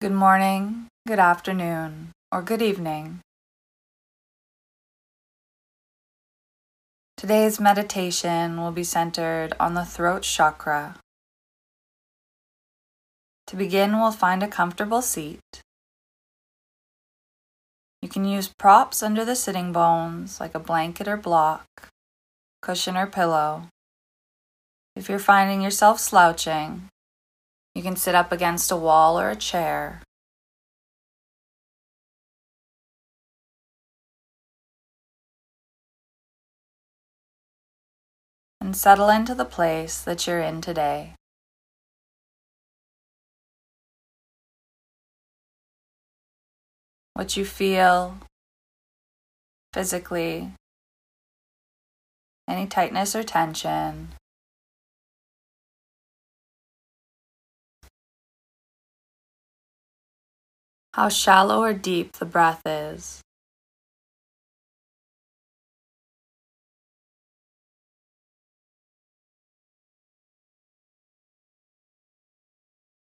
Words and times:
Good 0.00 0.12
morning, 0.12 0.86
good 1.08 1.18
afternoon, 1.18 2.12
or 2.30 2.40
good 2.40 2.62
evening. 2.62 3.18
Today's 7.16 7.58
meditation 7.58 8.60
will 8.60 8.70
be 8.70 8.84
centered 8.84 9.54
on 9.58 9.74
the 9.74 9.84
throat 9.84 10.22
chakra. 10.22 10.94
To 13.48 13.56
begin, 13.56 13.98
we'll 13.98 14.12
find 14.12 14.40
a 14.44 14.46
comfortable 14.46 15.02
seat. 15.02 15.62
You 18.00 18.08
can 18.08 18.24
use 18.24 18.46
props 18.56 19.02
under 19.02 19.24
the 19.24 19.34
sitting 19.34 19.72
bones 19.72 20.38
like 20.38 20.54
a 20.54 20.60
blanket 20.60 21.08
or 21.08 21.16
block, 21.16 21.66
cushion 22.62 22.96
or 22.96 23.08
pillow. 23.08 23.64
If 24.94 25.08
you're 25.08 25.18
finding 25.18 25.60
yourself 25.60 25.98
slouching, 25.98 26.88
you 27.78 27.84
can 27.84 27.94
sit 27.94 28.12
up 28.12 28.32
against 28.32 28.72
a 28.72 28.76
wall 28.76 29.20
or 29.20 29.30
a 29.30 29.36
chair. 29.36 30.02
And 38.60 38.76
settle 38.76 39.08
into 39.08 39.32
the 39.32 39.44
place 39.44 40.00
that 40.00 40.26
you're 40.26 40.40
in 40.40 40.60
today. 40.60 41.14
What 47.14 47.36
you 47.36 47.44
feel 47.44 48.18
physically, 49.72 50.50
any 52.48 52.66
tightness 52.66 53.14
or 53.14 53.22
tension. 53.22 54.14
How 60.94 61.08
shallow 61.08 61.62
or 61.62 61.72
deep 61.72 62.12
the 62.12 62.24
breath 62.24 62.62
is. 62.66 63.22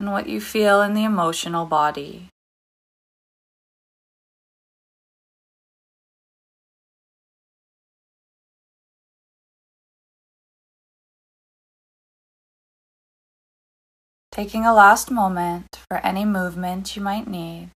And 0.00 0.12
what 0.12 0.28
you 0.28 0.40
feel 0.40 0.80
in 0.82 0.94
the 0.94 1.04
emotional 1.04 1.66
body. 1.66 2.28
Taking 14.38 14.64
a 14.64 14.72
last 14.72 15.10
moment 15.10 15.80
for 15.90 15.96
any 16.06 16.24
movement 16.24 16.94
you 16.94 17.02
might 17.02 17.26
need. 17.26 17.70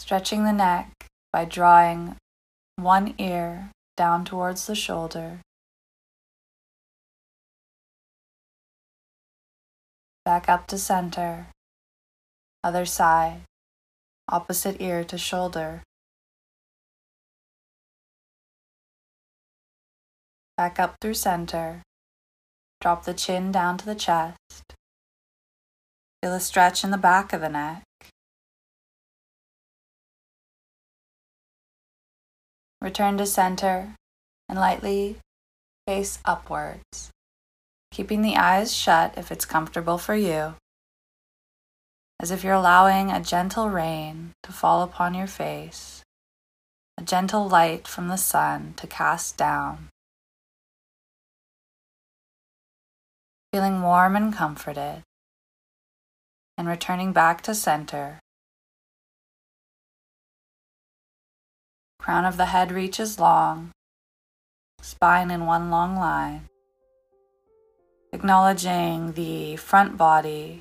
Stretching 0.00 0.44
the 0.44 0.52
neck 0.52 0.92
by 1.32 1.46
drawing 1.46 2.16
one 2.76 3.14
ear 3.16 3.70
down 3.96 4.26
towards 4.26 4.66
the 4.66 4.74
shoulder. 4.74 5.40
Back 10.26 10.46
up 10.50 10.66
to 10.66 10.76
center. 10.76 11.46
Other 12.62 12.84
side. 12.84 13.44
Opposite 14.28 14.78
ear 14.78 15.04
to 15.04 15.16
shoulder. 15.16 15.84
Back 20.58 20.78
up 20.78 20.96
through 21.00 21.14
center. 21.14 21.85
Drop 22.80 23.04
the 23.04 23.14
chin 23.14 23.50
down 23.50 23.78
to 23.78 23.86
the 23.86 23.94
chest. 23.94 24.74
Feel 26.22 26.34
a 26.34 26.40
stretch 26.40 26.84
in 26.84 26.90
the 26.90 26.98
back 26.98 27.32
of 27.32 27.40
the 27.40 27.48
neck. 27.48 27.82
Return 32.80 33.18
to 33.18 33.26
center 33.26 33.94
and 34.48 34.58
lightly 34.58 35.16
face 35.86 36.18
upwards, 36.24 37.10
keeping 37.90 38.22
the 38.22 38.36
eyes 38.36 38.74
shut 38.74 39.16
if 39.16 39.30
it's 39.32 39.44
comfortable 39.44 39.98
for 39.98 40.14
you, 40.14 40.54
as 42.20 42.30
if 42.30 42.44
you're 42.44 42.54
allowing 42.54 43.10
a 43.10 43.20
gentle 43.20 43.70
rain 43.70 44.32
to 44.42 44.52
fall 44.52 44.82
upon 44.82 45.14
your 45.14 45.26
face, 45.26 46.02
a 46.98 47.02
gentle 47.02 47.48
light 47.48 47.86
from 47.86 48.08
the 48.08 48.16
sun 48.16 48.74
to 48.76 48.86
cast 48.86 49.36
down. 49.36 49.88
Feeling 53.56 53.80
warm 53.80 54.16
and 54.16 54.34
comforted 54.34 55.02
and 56.58 56.68
returning 56.68 57.14
back 57.14 57.40
to 57.40 57.54
center. 57.54 58.20
Crown 61.98 62.26
of 62.26 62.36
the 62.36 62.44
head 62.44 62.70
reaches 62.70 63.18
long, 63.18 63.70
spine 64.82 65.30
in 65.30 65.46
one 65.46 65.70
long 65.70 65.96
line. 65.96 66.50
Acknowledging 68.12 69.12
the 69.12 69.56
front 69.56 69.96
body, 69.96 70.60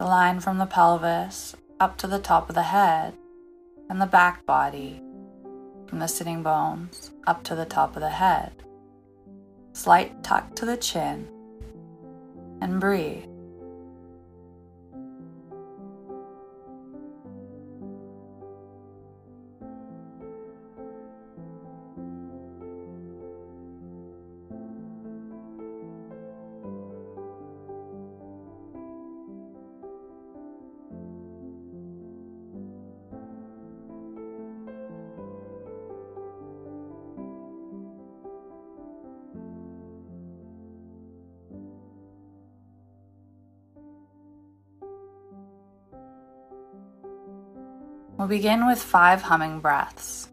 the 0.00 0.06
line 0.06 0.40
from 0.40 0.58
the 0.58 0.66
pelvis 0.66 1.54
up 1.78 1.96
to 1.98 2.08
the 2.08 2.18
top 2.18 2.48
of 2.48 2.56
the 2.56 2.74
head, 2.74 3.14
and 3.88 4.00
the 4.00 4.06
back 4.06 4.44
body 4.44 5.00
from 5.86 6.00
the 6.00 6.08
sitting 6.08 6.42
bones 6.42 7.12
up 7.28 7.44
to 7.44 7.54
the 7.54 7.64
top 7.64 7.94
of 7.94 8.02
the 8.02 8.10
head. 8.10 8.65
Slight 9.76 10.22
tuck 10.22 10.54
to 10.54 10.64
the 10.64 10.78
chin, 10.78 11.28
and 12.62 12.80
breathe. 12.80 13.26
We'll 48.16 48.28
begin 48.28 48.66
with 48.66 48.82
five 48.82 49.20
humming 49.20 49.60
breaths. 49.60 50.30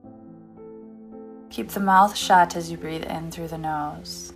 Keep 1.49 1.71
the 1.71 1.81
mouth 1.81 2.15
shut 2.15 2.55
as 2.55 2.71
you 2.71 2.77
breathe 2.77 3.03
in 3.03 3.29
through 3.29 3.49
the 3.49 3.57
nose. 3.57 4.33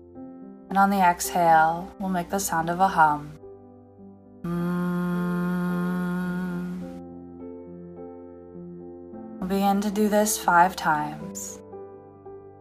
And 0.69 0.77
on 0.77 0.89
the 0.89 0.99
exhale, 0.99 1.89
we'll 1.97 2.09
make 2.09 2.29
the 2.29 2.41
sound 2.41 2.69
of 2.69 2.81
a 2.81 2.89
hum. 2.89 3.39
Mm. 4.43 4.87
We'll 9.39 9.47
begin 9.47 9.79
to 9.79 9.91
do 9.91 10.09
this 10.09 10.37
five 10.37 10.75
times. 10.75 11.61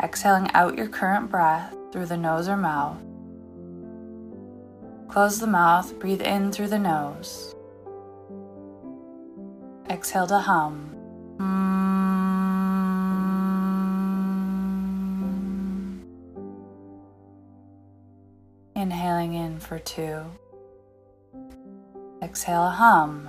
Exhaling 0.00 0.48
out 0.53 0.78
your 0.78 0.86
current 0.86 1.32
breath 1.32 1.74
through 1.91 2.06
the 2.06 2.16
nose 2.16 2.48
or 2.48 2.56
mouth. 2.56 3.03
Close 5.08 5.41
the 5.41 5.48
mouth, 5.48 5.98
breathe 5.98 6.22
in 6.22 6.53
through 6.53 6.68
the 6.68 6.78
nose. 6.78 7.55
Exhale 9.96 10.26
to 10.26 10.38
hum. 10.38 10.92
Inhaling 18.74 19.32
in 19.32 19.58
for 19.58 19.78
two. 19.78 20.20
Exhale, 22.22 22.65
a 22.65 22.71
hum. 22.71 23.26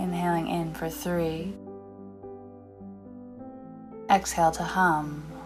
Inhaling 0.00 0.48
in 0.48 0.74
for 0.74 0.90
three. 0.90 1.54
Exhale 4.10 4.50
to 4.50 4.64
hum. 4.64 5.41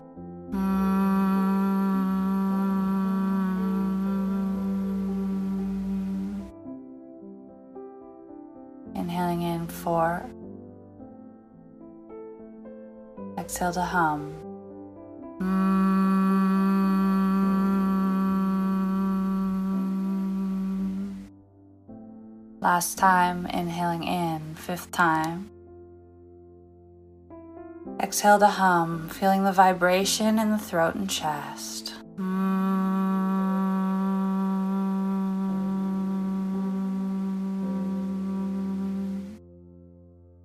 Exhale 13.56 13.72
to 13.72 13.80
hum. 13.80 14.34
Last 22.60 22.98
time, 22.98 23.46
inhaling 23.46 24.04
in, 24.04 24.56
fifth 24.56 24.90
time. 24.90 25.48
Exhale 27.98 28.38
to 28.40 28.46
hum, 28.46 29.08
feeling 29.08 29.44
the 29.44 29.52
vibration 29.52 30.38
in 30.38 30.50
the 30.50 30.58
throat 30.58 30.94
and 30.94 31.08
chest. 31.08 31.94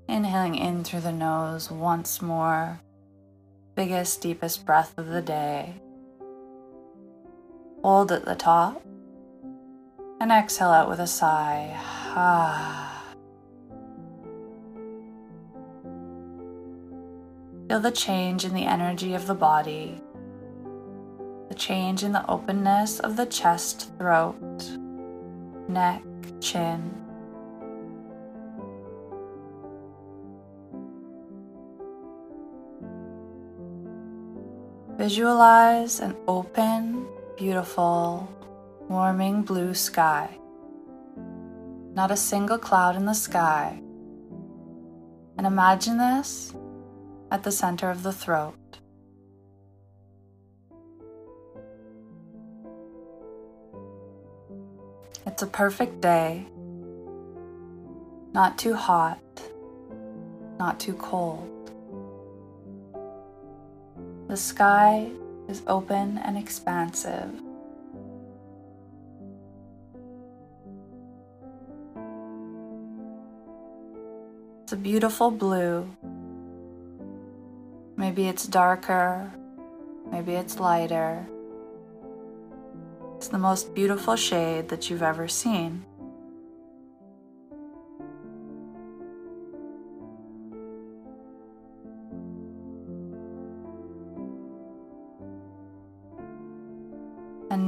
Inhaling 0.08 0.56
in 0.56 0.86
through 0.86 1.02
the 1.02 1.12
nose 1.12 1.70
once 1.70 2.22
more. 2.22 2.80
Biggest, 3.82 4.22
deepest 4.22 4.64
breath 4.64 4.94
of 4.96 5.08
the 5.08 5.24
day. 5.24 5.74
Hold 7.82 8.12
at 8.12 8.26
the 8.26 8.36
top 8.36 8.86
and 10.20 10.32
exhale 10.32 10.70
out 10.70 10.88
with 10.88 11.00
a 11.00 11.08
sigh. 11.08 11.76
Feel 17.68 17.80
the 17.80 17.90
change 17.90 18.46
in 18.46 18.54
the 18.54 18.68
energy 18.68 19.16
of 19.16 19.26
the 19.26 19.34
body, 19.34 20.00
the 21.50 21.56
change 21.56 22.04
in 22.04 22.12
the 22.12 22.30
openness 22.30 23.00
of 23.00 23.18
the 23.18 23.26
chest, 23.26 23.90
throat, 23.98 24.78
neck, 25.68 26.04
chin. 26.40 27.11
Visualize 35.02 36.00
an 36.00 36.16
open, 36.28 37.08
beautiful, 37.36 38.30
warming 38.88 39.42
blue 39.42 39.74
sky. 39.74 40.30
Not 41.96 42.12
a 42.12 42.16
single 42.16 42.60
cloud 42.60 42.96
in 42.96 43.06
the 43.06 43.16
sky. 43.16 43.82
And 45.40 45.48
imagine 45.48 45.98
this 45.98 46.54
at 47.32 47.42
the 47.42 47.52
center 47.52 47.90
of 47.90 48.04
the 48.04 48.14
throat. 48.14 48.78
It's 55.26 55.42
a 55.42 55.48
perfect 55.48 56.00
day. 56.00 56.46
Not 58.34 58.60
too 58.60 58.76
hot, 58.76 59.20
not 60.60 60.80
too 60.80 60.94
cold. 60.94 61.61
The 64.32 64.38
sky 64.38 65.12
is 65.50 65.62
open 65.68 66.18
and 66.20 66.38
expansive. 66.38 67.34
It's 74.64 74.72
a 74.72 74.78
beautiful 74.78 75.32
blue. 75.32 75.86
Maybe 77.98 78.30
it's 78.30 78.48
darker, 78.48 79.30
maybe 80.10 80.36
it's 80.36 80.62
lighter. 80.62 81.28
It's 83.18 83.28
the 83.28 83.38
most 83.38 83.76
beautiful 83.76 84.16
shade 84.16 84.70
that 84.70 84.90
you've 84.90 85.04
ever 85.04 85.28
seen. 85.28 85.84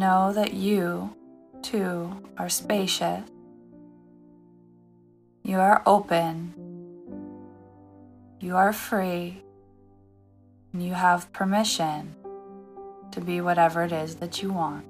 Know 0.04 0.34
that 0.34 0.54
you, 0.54 1.16
too, 1.62 2.12
are 2.38 2.50
spacious. 2.50 3.24
You 5.44 5.60
are 5.60 5.82
open 5.86 6.54
you 8.44 8.58
are 8.58 8.74
free 8.74 9.42
and 10.74 10.84
you 10.84 10.94
have 10.94 11.32
permission 11.32 12.14
to 13.12 13.22
be 13.22 13.40
whatever 13.40 13.84
it 13.84 13.94
is 13.94 14.16
that 14.16 14.44
you 14.44 14.52
want. 14.52 14.86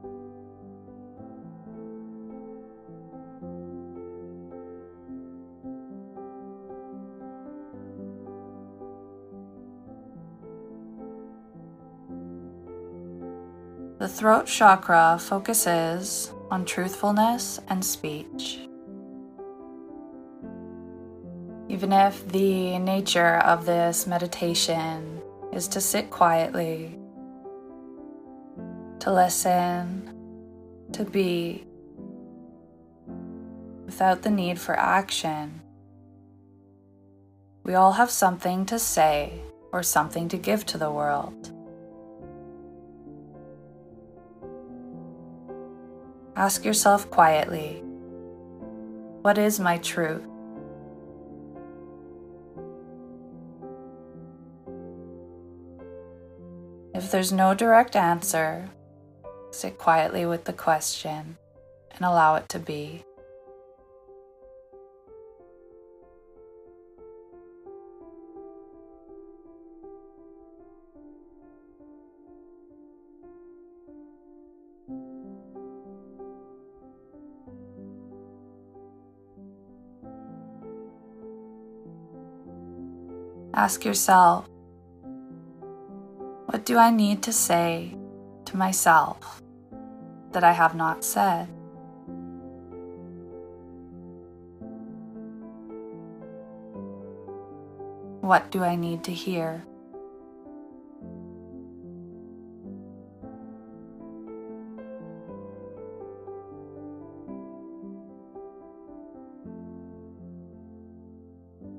Throat 14.13 14.45
chakra 14.45 15.18
focuses 15.19 16.31
on 16.51 16.63
truthfulness 16.65 17.60
and 17.68 17.83
speech. 17.83 18.60
Even 21.68 21.92
if 21.92 22.27
the 22.27 22.77
nature 22.77 23.38
of 23.39 23.65
this 23.65 24.06
meditation 24.06 25.19
is 25.51 25.68
to 25.68 25.81
sit 25.81 26.12
quietly, 26.12 27.00
to 29.00 29.12
listen, 29.12 30.13
to 30.92 31.04
be, 31.04 31.66
without 33.86 34.21
the 34.21 34.30
need 34.30 34.59
for 34.59 34.77
action, 34.77 35.59
we 37.63 37.74
all 37.74 37.94
have 37.94 38.12
something 38.12 38.63
to 38.68 38.77
say 38.77 39.42
or 39.71 39.81
something 39.81 40.27
to 40.27 40.38
give 40.38 40.68
to 40.68 40.77
the 40.77 40.92
world. 40.92 41.52
Ask 46.35 46.65
yourself 46.65 47.12
quietly, 47.12 47.83
what 49.21 49.38
is 49.38 49.59
my 49.59 49.77
truth? 49.77 50.24
If 56.95 57.12
there's 57.12 57.31
no 57.31 57.53
direct 57.53 57.95
answer, 57.95 58.69
sit 59.51 59.77
quietly 59.77 60.25
with 60.25 60.45
the 60.45 60.53
question 60.53 61.38
and 61.91 62.01
allow 62.01 62.35
it 62.35 62.50
to 62.50 62.59
be. 62.59 63.03
Ask 83.55 83.85
yourself 83.85 84.50
what 86.47 86.65
do 86.65 86.77
I 86.77 86.89
need 86.91 87.21
to 87.23 87.33
say 87.33 87.95
to 88.45 88.57
myself 88.57 89.42
that 90.31 90.44
I 90.44 90.51
have 90.51 90.75
not 90.75 91.04
said? 91.04 91.47
What 98.21 98.49
do 98.49 98.63
I 98.63 98.75
need 98.75 99.04
to 99.06 99.11
hear? 99.11 99.63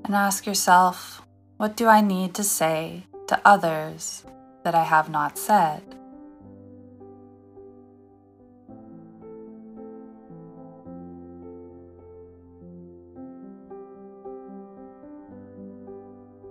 And 0.05 0.15
ask 0.15 0.47
yourself, 0.47 1.24
what 1.65 1.79
do 1.79 1.87
I 1.89 2.03
need 2.03 2.35
to 2.35 2.45
say 2.45 3.05
to 3.27 3.41
others 3.43 4.23
that 4.65 4.75
I 4.75 4.85
have 4.85 5.09
not 5.09 5.39
said. 5.39 5.81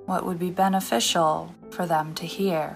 What 0.07 0.25
would 0.25 0.39
be 0.39 0.49
beneficial 0.49 1.53
for 1.69 1.85
them 1.85 2.15
to 2.15 2.25
hear? 2.25 2.75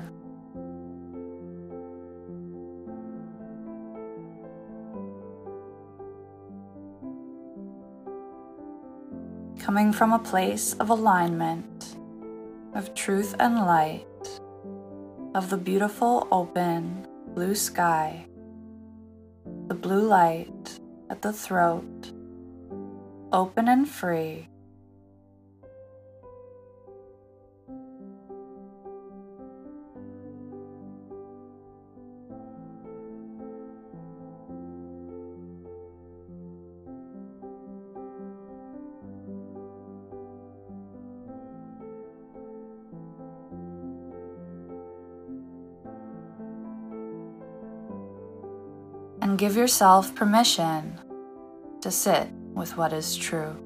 Coming 9.57 9.91
from 9.91 10.13
a 10.13 10.19
place 10.19 10.73
of 10.73 10.91
alignment, 10.91 11.76
of 12.77 12.93
truth 12.93 13.33
and 13.39 13.55
light, 13.55 14.05
of 15.33 15.49
the 15.49 15.57
beautiful 15.57 16.27
open 16.31 17.07
blue 17.33 17.55
sky, 17.55 18.23
the 19.67 19.73
blue 19.73 20.07
light 20.07 20.79
at 21.09 21.23
the 21.23 21.33
throat, 21.33 22.11
open 23.33 23.67
and 23.67 23.89
free. 23.89 24.47
And 49.27 49.37
give 49.37 49.57
yourself 49.57 50.15
permission 50.15 50.97
to 51.81 51.91
sit 51.91 52.29
with 52.53 52.77
what 52.77 52.93
is 52.93 53.17
true. 53.17 53.57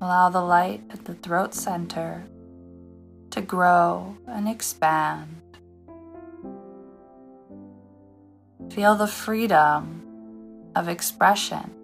Allow 0.00 0.30
the 0.30 0.40
light 0.40 0.82
at 0.90 1.04
the 1.04 1.14
throat 1.14 1.54
center 1.54 2.24
to 3.30 3.40
grow 3.40 4.16
and 4.26 4.48
expand. 4.48 5.42
Feel 8.72 8.96
the 8.96 9.06
freedom 9.06 10.02
of 10.74 10.88
expression. 10.88 11.79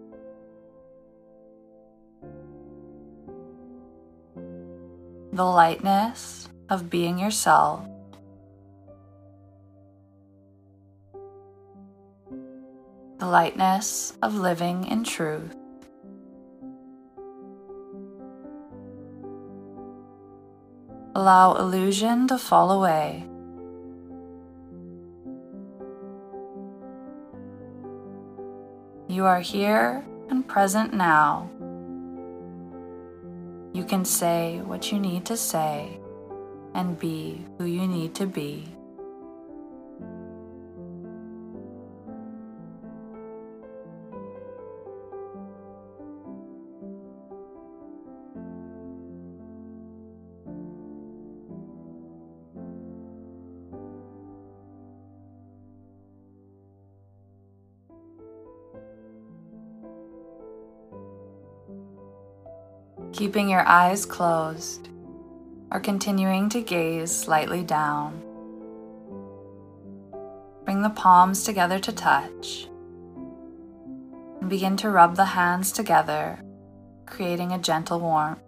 The 5.36 5.44
lightness 5.44 6.48
of 6.70 6.88
being 6.88 7.18
yourself. 7.18 7.84
The 13.18 13.26
lightness 13.26 14.14
of 14.22 14.34
living 14.36 14.86
in 14.86 15.04
truth. 15.04 15.54
Allow 21.14 21.56
illusion 21.56 22.26
to 22.28 22.38
fall 22.38 22.70
away. 22.70 23.28
You 29.06 29.26
are 29.26 29.40
here 29.40 30.02
and 30.30 30.48
present 30.48 30.94
now. 30.94 31.50
You 33.76 33.84
can 33.84 34.06
say 34.06 34.62
what 34.64 34.90
you 34.90 34.98
need 34.98 35.26
to 35.26 35.36
say 35.36 36.00
and 36.72 36.98
be 36.98 37.44
who 37.58 37.66
you 37.66 37.86
need 37.86 38.14
to 38.14 38.24
be. 38.24 38.64
Keeping 63.16 63.48
your 63.48 63.66
eyes 63.66 64.04
closed 64.04 64.90
or 65.72 65.80
continuing 65.80 66.50
to 66.50 66.60
gaze 66.60 67.10
slightly 67.10 67.62
down. 67.64 68.22
Bring 70.66 70.82
the 70.82 70.90
palms 70.90 71.42
together 71.42 71.78
to 71.78 71.92
touch 71.92 72.68
and 74.40 74.50
begin 74.50 74.76
to 74.76 74.90
rub 74.90 75.16
the 75.16 75.24
hands 75.24 75.72
together, 75.72 76.38
creating 77.06 77.52
a 77.52 77.58
gentle 77.58 78.00
warmth. 78.00 78.42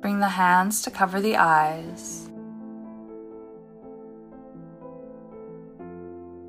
Bring 0.00 0.18
the 0.18 0.30
hands 0.30 0.82
to 0.82 0.90
cover 0.90 1.20
the 1.20 1.36
eyes 1.36 2.27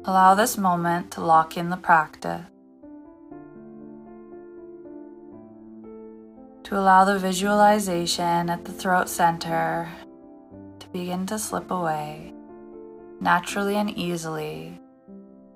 Allow 0.10 0.34
this 0.34 0.58
moment 0.58 1.12
to 1.12 1.22
lock 1.22 1.56
in 1.56 1.70
the 1.70 1.78
practice. 1.78 2.42
To 6.64 6.80
allow 6.80 7.06
the 7.06 7.20
visualization 7.20 8.50
at 8.50 8.66
the 8.66 8.72
throat 8.72 9.08
center 9.08 9.88
to 10.80 10.88
begin 10.88 11.28
to 11.28 11.38
slip 11.38 11.70
away 11.70 12.34
naturally 13.22 13.76
and 13.76 13.96
easily 13.96 14.82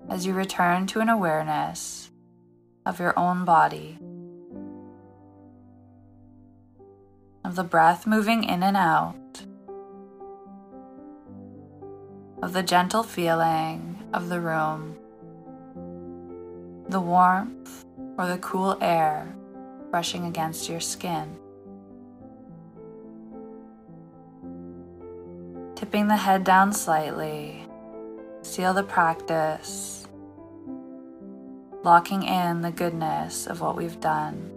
as 0.08 0.24
you 0.24 0.36
return 0.36 0.86
to 0.86 1.00
an 1.00 1.10
awareness 1.10 2.12
of 2.86 3.00
your 3.00 3.18
own 3.18 3.46
body, 3.46 3.98
of 7.44 7.56
the 7.56 7.64
breath 7.64 8.06
moving 8.06 8.44
in 8.44 8.62
and 8.62 8.78
out, 8.78 9.16
of 12.44 12.52
the 12.52 12.62
gentle 12.62 13.04
feeling 13.04 13.98
of 14.14 14.28
the 14.28 14.42
room, 14.42 14.98
the 16.90 17.00
warmth 17.00 17.86
or 18.18 18.28
the 18.28 18.38
cool 18.40 18.78
air 18.82 19.34
brushing 19.90 20.26
against 20.26 20.68
your 20.68 20.82
skin. 20.82 21.38
Tipping 25.76 26.10
the 26.10 26.18
head 26.18 26.44
down 26.44 26.74
slightly, 26.74 27.66
seal 28.42 28.74
the 28.74 28.84
practice, 28.84 30.06
locking 31.82 32.24
in 32.24 32.60
the 32.60 32.72
goodness 32.72 33.48
of 33.48 33.62
what 33.62 33.78
we've 33.78 34.02
done. 34.02 34.52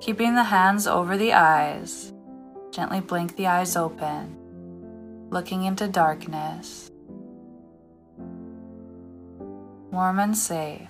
Keeping 0.00 0.34
the 0.34 0.44
hands 0.44 0.86
over 0.86 1.18
the 1.18 1.34
eyes, 1.34 2.10
gently 2.70 3.00
blink 3.00 3.36
the 3.36 3.46
eyes 3.46 3.76
open 3.76 4.39
looking 5.30 5.62
into 5.62 5.86
darkness, 5.86 6.90
warm 9.92 10.18
and 10.18 10.36
safe. 10.36 10.88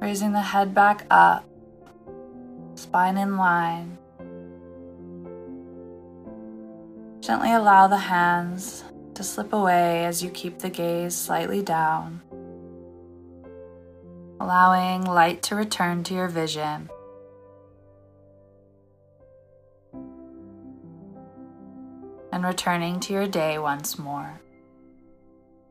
Raising 0.00 0.32
the 0.32 0.40
head 0.40 0.74
back 0.74 1.06
up, 1.10 1.46
spine 2.74 3.18
in 3.18 3.36
line. 3.36 3.98
Gently 7.20 7.52
allow 7.52 7.86
the 7.86 7.96
hands 7.96 8.84
to 9.14 9.22
slip 9.22 9.52
away 9.52 10.04
as 10.04 10.22
you 10.22 10.30
keep 10.30 10.58
the 10.58 10.70
gaze 10.70 11.14
slightly 11.14 11.62
down, 11.62 12.22
allowing 14.40 15.04
light 15.04 15.42
to 15.44 15.54
return 15.54 16.02
to 16.04 16.14
your 16.14 16.28
vision. 16.28 16.90
Returning 22.44 23.00
to 23.00 23.12
your 23.12 23.26
day 23.26 23.58
once 23.58 23.98
more. 23.98 24.40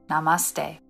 Namaste. 0.09 0.82